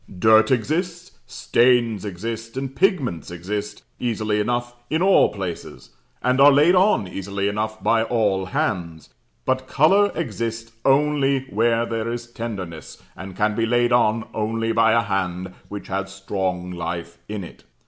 Dirt 0.17 0.49
exists, 0.49 1.11
stains 1.27 2.03
exist, 2.05 2.57
and 2.57 2.75
pigments 2.75 3.29
exist, 3.29 3.83
easily 3.99 4.39
enough 4.39 4.73
in 4.89 4.99
all 5.03 5.29
places; 5.29 5.91
and 6.23 6.41
are 6.41 6.51
laid 6.51 6.73
on 6.73 7.07
easily 7.07 7.47
enough 7.47 7.83
by 7.83 8.01
all 8.01 8.45
hands; 8.45 9.13
but 9.45 9.67
colour 9.67 10.11
exists 10.15 10.71
only 10.85 11.41
where 11.51 11.85
there 11.85 12.11
is 12.11 12.25
tenderness, 12.25 12.99
and 13.15 13.37
can 13.37 13.53
be 13.53 13.67
laid 13.67 13.91
on 13.91 14.27
only 14.33 14.71
by 14.71 14.93
a 14.93 15.03
hand 15.03 15.53
which 15.69 15.87
has 15.87 16.11
strong 16.11 16.71
life 16.71 17.19
in 17.29 17.43
it. 17.43 17.63